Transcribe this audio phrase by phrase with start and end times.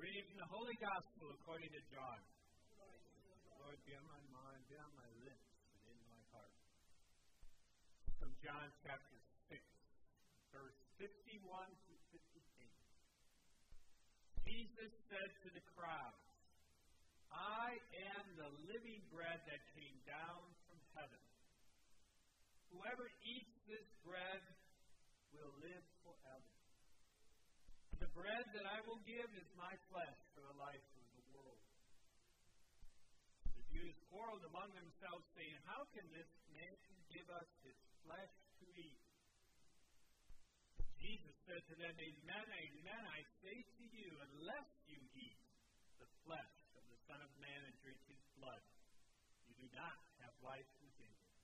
[0.00, 2.20] reading from the Holy Gospel according to John.
[3.60, 5.44] Lord, be on my mind, be on my lips,
[5.76, 6.56] and in my heart.
[8.16, 9.20] From John chapter
[9.52, 9.60] 6,
[10.56, 12.32] verse 51 to 58.
[14.48, 16.16] Jesus said to the crowd,
[17.28, 17.76] I
[18.16, 21.20] am the living bread that came down from heaven.
[22.72, 24.40] Whoever eats this bread
[25.36, 25.84] will live
[28.20, 31.64] bread that I will give is my flesh for the life of the world.
[33.56, 36.76] The Jews quarreled among themselves, saying, How can this man
[37.08, 39.00] give us his flesh to eat?
[41.00, 45.40] Jesus said to them, Amen, amen, I say to you, unless you eat
[45.96, 48.60] the flesh of the Son of Man and drink his blood,
[49.48, 51.36] you do not have life within you.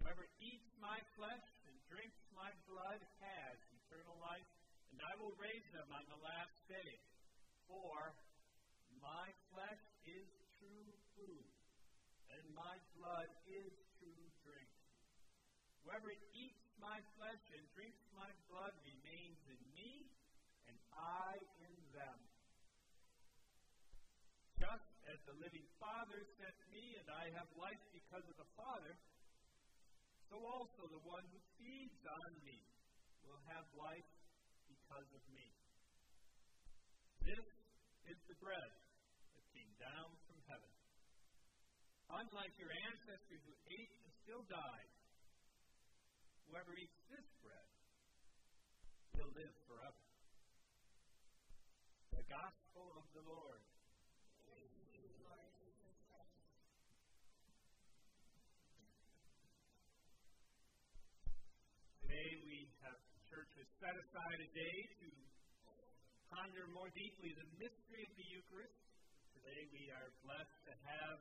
[0.00, 4.48] Whoever eats my flesh and drinks my blood has eternal life,
[4.94, 7.00] and I will raise them on the last day.
[7.64, 8.12] For
[9.00, 10.28] my flesh is
[10.60, 11.48] true food,
[12.28, 14.68] and my blood is true drink.
[15.80, 20.12] Whoever eats my flesh and drinks my blood remains in me,
[20.68, 21.40] and I
[21.72, 22.18] in them.
[24.60, 28.92] Just as the living Father sent me, and I have life because of the Father,
[30.28, 32.60] so also the one who feeds on me
[33.24, 34.04] will have life
[34.94, 35.50] because of me.
[37.26, 37.42] This
[38.06, 38.70] is the bread
[39.34, 40.70] that came down from heaven.
[42.14, 44.90] Unlike your ancestors who ate and still died,
[46.46, 47.66] whoever eats this bread
[49.18, 50.06] will live forever.
[52.14, 53.66] The gospel of the Lord.
[61.98, 62.94] Today we have
[63.26, 65.12] church has set aside a day to
[66.32, 68.80] ponder more deeply the mystery of the Eucharist.
[69.36, 71.20] Today we are blessed to have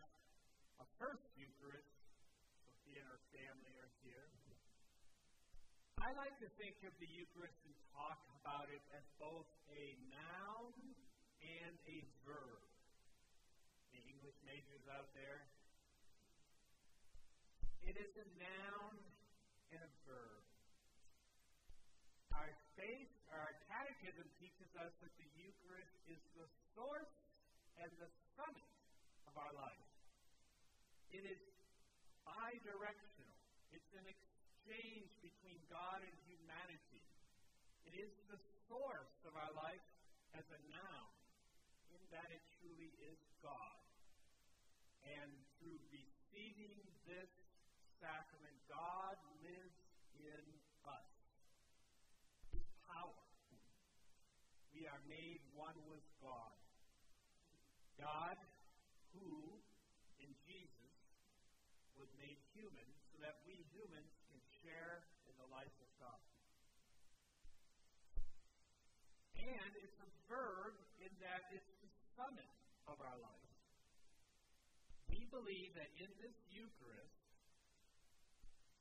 [0.79, 1.91] a first Eucharist.
[2.63, 4.31] Sophia and her family are here.
[6.07, 10.71] I like to think of the Eucharist and talk about it as both a noun
[11.43, 12.63] and a verb.
[13.91, 15.51] The English majors out there.
[17.83, 18.95] It is a noun
[19.75, 20.52] and a verb.
[22.37, 27.15] Our faith, our catechism teaches us that the Eucharist is the source
[27.79, 28.73] and the summit
[29.29, 29.87] of our life.
[31.13, 31.41] It is
[32.25, 33.37] bidirectional.
[33.73, 37.05] It's an exchange between God and humanity.
[37.85, 39.85] It is the source of our life
[40.33, 41.13] as a noun,
[41.93, 43.77] in that it truly is God.
[45.05, 45.29] And
[45.59, 46.73] through receiving
[47.05, 47.29] this
[48.01, 49.77] sacrament, God lives
[50.17, 50.45] in
[50.87, 51.11] us.
[52.49, 53.21] His power.
[54.73, 56.55] We are made one with God.
[57.99, 58.37] God,
[59.11, 59.59] who
[60.23, 60.95] in Jesus
[61.99, 66.21] was made human so that we humans can share in the life of God.
[69.43, 72.51] And it's a verb in that it's the summit
[72.87, 73.51] of our life.
[75.11, 77.19] We believe that in this Eucharist,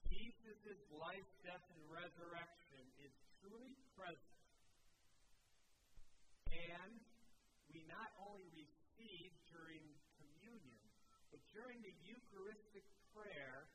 [0.07, 3.13] Jesus' life, death, and resurrection is
[3.43, 4.42] truly present.
[6.53, 7.01] And
[7.73, 9.81] we not only receive during
[10.21, 10.85] communion,
[11.33, 12.85] but during the Eucharistic
[13.17, 13.73] prayer,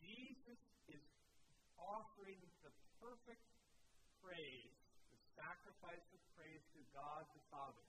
[0.00, 1.04] Jesus is
[1.76, 3.44] offering the perfect
[4.24, 4.72] praise,
[5.12, 7.84] the sacrifice of praise to God the Father.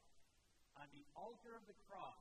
[0.75, 2.19] On the altar of the cross,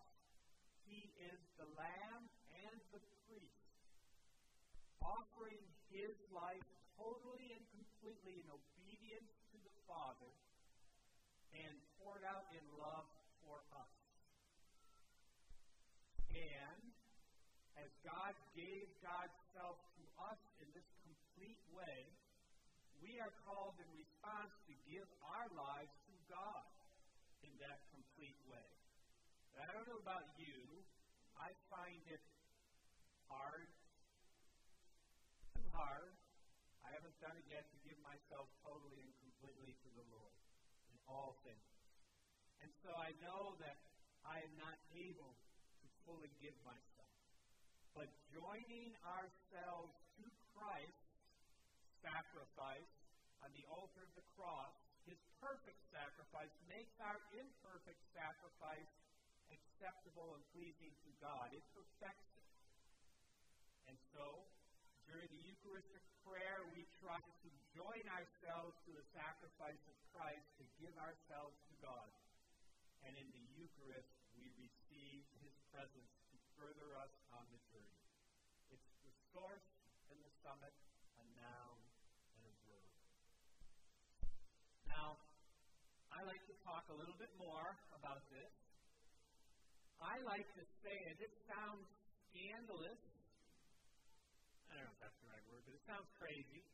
[0.86, 3.66] he is the lamb and the priest,
[5.02, 5.58] offering
[5.90, 6.62] his life
[6.94, 10.30] totally and completely in obedience to the Father
[11.54, 13.06] and poured out in love
[13.42, 13.90] for us.
[16.34, 16.82] And
[17.78, 22.10] as God gave God's self to us in this complete way,
[22.98, 26.66] we are called in response to give our lives to God
[27.46, 28.68] in that complete way.
[29.54, 30.82] I don't know about you,
[31.38, 32.22] I find it
[33.30, 33.70] hard,
[35.54, 36.10] too hard.
[36.82, 40.34] I haven't done it yet to give myself totally and completely to the Lord
[40.90, 41.70] in all things.
[42.60, 43.78] And so I know that
[44.26, 45.36] I am not able
[46.06, 47.10] fully give myself.
[47.94, 50.24] But joining ourselves to
[50.54, 51.10] Christ's
[52.02, 52.92] sacrifice
[53.44, 54.72] on the altar of the cross,
[55.06, 58.90] his perfect sacrifice, makes our imperfect sacrifice
[59.52, 61.52] acceptable and pleasing to God.
[61.52, 62.48] It perfects it.
[63.92, 64.48] And so,
[65.06, 70.64] during the Eucharistic prayer, we try to join ourselves to the sacrifice of Christ to
[70.80, 72.08] give ourselves to God.
[73.04, 74.23] and in the Eucharist
[74.64, 78.00] we receive his presence to further us on the journey.
[78.72, 79.68] It's the source
[80.08, 80.72] and the summit,
[81.20, 81.76] a noun
[82.32, 82.88] and a verb.
[84.88, 85.20] Now,
[86.08, 88.52] I like to talk a little bit more about this.
[90.00, 91.84] I like to say, and it sounds
[92.32, 93.04] scandalous.
[94.72, 96.64] I don't know if that's the right word, but it sounds crazy.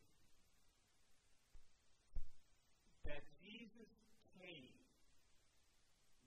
[3.02, 3.90] That Jesus
[4.38, 4.78] came,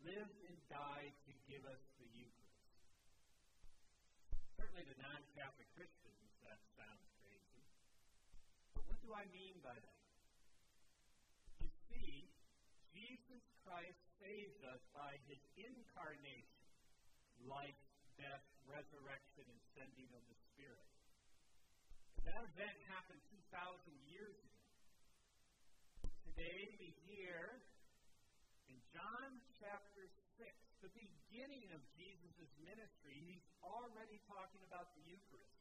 [0.04, 1.16] lived, and died
[1.54, 2.66] give us the Eucharist.
[4.58, 7.62] Certainly to non Catholic Christians, that sounds crazy.
[8.74, 10.02] But what do I mean by that?
[11.62, 12.26] You see,
[12.90, 16.58] Jesus Christ saved us by his incarnation,
[17.46, 17.78] life,
[18.18, 20.90] death, resurrection, and sending of the Spirit.
[22.26, 24.66] That event happened 2,000 years ago.
[26.34, 27.62] Today we hear
[28.74, 29.93] in John chapter 6, the
[31.44, 35.60] beginning of Jesus' ministry, he's already talking about the Eucharist.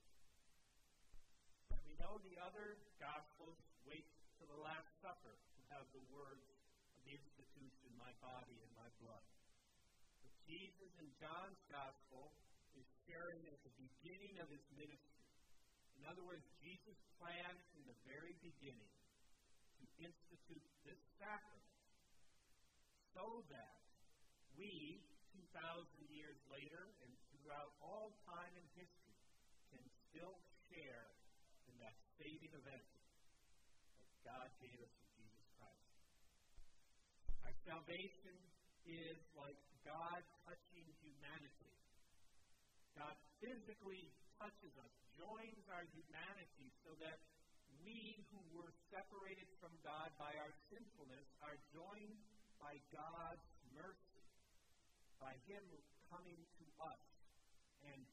[1.75, 4.07] And we know the other Gospels wait
[4.39, 6.55] to the Last Supper to have the words of
[7.03, 9.27] the institution, my body and my blood.
[10.23, 12.31] But Jesus in John's Gospel
[12.79, 15.27] is sharing at the beginning of his ministry.
[15.99, 18.95] In other words, Jesus planned from the very beginning
[19.83, 21.75] to institute this sacrament
[23.19, 23.83] so that
[24.55, 25.12] we, 2,000
[25.53, 29.17] years later and throughout all time in history,
[29.69, 30.37] can still
[30.73, 31.13] share
[31.69, 32.89] in that saving event
[34.09, 35.93] that God gave us in Jesus Christ.
[37.45, 38.37] Our salvation
[38.89, 41.77] is like God touching humanity.
[42.97, 44.09] God physically
[44.41, 47.21] touches us, joins our humanity so that
[47.85, 52.21] we who were separated from God by our sinfulness are joined
[52.61, 54.12] by God's mercy,
[55.33, 55.65] by Him
[56.13, 57.01] coming to us
[57.89, 58.05] and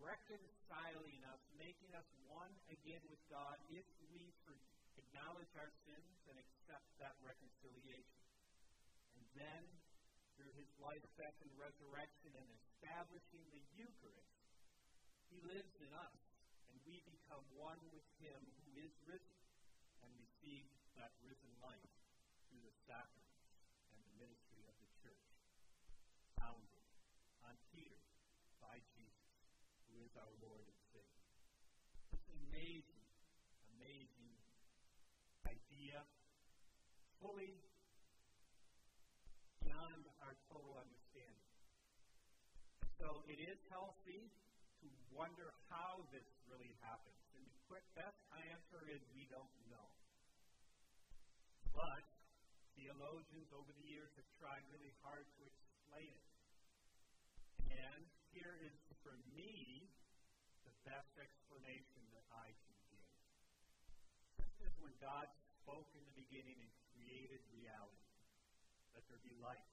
[0.00, 4.32] reconciling us, making us one again with God if we
[4.96, 8.24] acknowledge our sins and accept that reconciliation.
[9.20, 9.62] And then,
[10.40, 14.32] through His life, death, and resurrection and establishing the Eucharist,
[15.28, 16.16] He lives in us
[16.72, 19.40] and we become one with Him who is risen
[20.00, 20.64] and receive
[20.96, 21.92] that risen life
[22.48, 23.44] through the sacraments
[23.92, 25.32] and the ministry of the church,
[26.42, 26.82] founded
[27.46, 28.02] on Peter
[28.58, 29.30] by Jesus,
[29.86, 31.26] who is our Lord and Savior.
[32.10, 33.06] This amazing,
[33.78, 34.34] amazing
[35.46, 36.02] idea,
[37.22, 37.62] fully
[39.62, 41.46] beyond our total understanding.
[42.82, 44.34] And so it is healthy
[44.82, 47.22] to wonder how this really happens.
[47.38, 48.18] And the quick best
[48.50, 49.88] answer is we don't know.
[51.70, 52.02] But
[52.74, 56.31] theologians over the years have tried really hard to explain it.
[59.02, 59.90] For me,
[60.62, 63.06] the best explanation that I can give.
[64.38, 65.26] This is when God
[65.62, 68.06] spoke in the beginning and created reality.
[68.94, 69.66] Let there be light.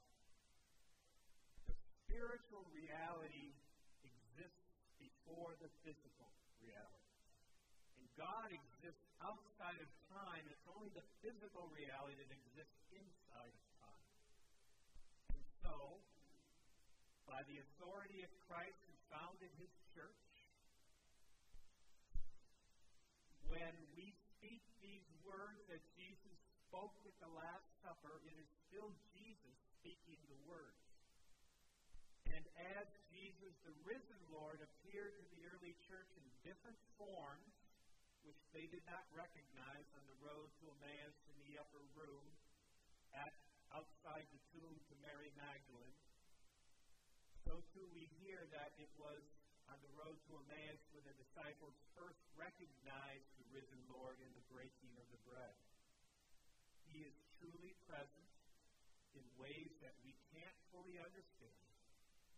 [1.70, 3.54] The spiritual reality
[4.02, 4.66] exists
[4.98, 7.14] before the physical reality.
[8.02, 10.42] And God exists outside of time.
[10.50, 14.06] It's only the physical reality that exists inside of time.
[15.38, 16.02] And so,
[17.30, 20.26] by the authority of Christ founded his church,
[23.50, 26.38] when we speak these words that Jesus
[26.70, 30.86] spoke at the Last Supper, it is still Jesus speaking the words.
[32.30, 32.46] And
[32.78, 37.52] as Jesus, the risen Lord, appeared to the early church in different forms,
[38.22, 42.26] which they did not recognize on the road to Emmaus in the upper room,
[43.18, 43.34] at
[43.74, 45.99] outside the tomb to Mary Magdalene,
[47.74, 49.22] so we hear that it was
[49.70, 54.46] on the road to Emmaus where the disciples first recognized the risen Lord in the
[54.50, 55.54] breaking of the bread.
[56.90, 58.30] He is truly present
[59.14, 61.62] in ways that we can't fully understand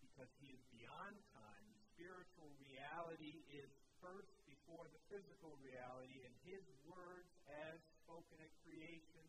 [0.04, 1.68] because he is beyond time.
[1.96, 3.72] Spiritual reality is
[4.04, 7.30] first before the physical reality, and his words,
[7.70, 9.24] as spoken at creation,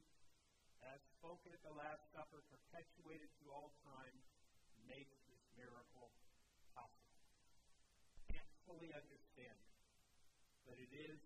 [0.82, 4.16] as spoken at the Last Supper, perpetuated through all time,
[4.90, 5.21] this
[5.58, 6.10] miracle
[6.76, 7.20] possible.
[8.30, 9.74] Can't fully understand it,
[10.64, 11.20] but it is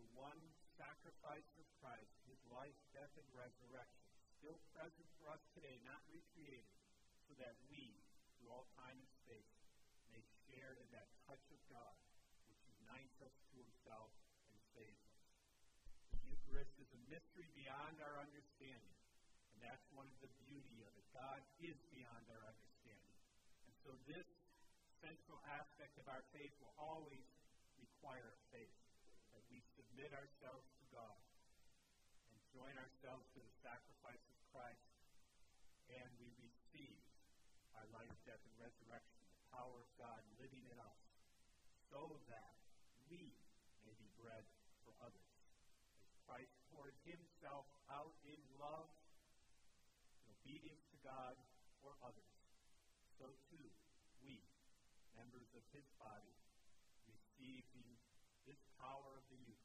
[0.00, 0.40] the one
[0.74, 4.04] sacrifice of Christ, his life, death, and resurrection,
[4.40, 6.66] still present for us today, not recreated,
[7.24, 8.04] so that we
[8.44, 9.56] through all time and space,
[10.12, 11.96] may share in that touch of God
[12.44, 14.12] which unites us to himself
[14.52, 15.16] and saves us.
[16.12, 19.00] The Eucharist is a mystery beyond our understanding,
[19.56, 21.08] and that's one of the beauty of it.
[21.16, 23.16] God is beyond our understanding.
[23.64, 24.28] And so this
[25.00, 27.24] central aspect of our faith will always
[27.80, 28.76] require faith,
[29.32, 31.18] that we submit ourselves to God
[32.28, 34.88] and join ourselves to the sacrifice of Christ,
[35.88, 37.00] and we receive
[37.76, 41.00] our life, death, and resurrection, the power of God living in us,
[41.88, 42.54] so that
[43.08, 43.34] we
[43.84, 44.44] may be bread
[44.84, 45.28] for others.
[46.08, 48.88] As Christ poured himself out in love,
[50.24, 51.36] in obedience to God
[51.80, 52.32] for others,
[53.20, 53.68] so too
[54.24, 54.40] we,
[55.14, 56.34] members of his body,
[57.06, 57.94] receiving
[58.46, 59.63] this power of the we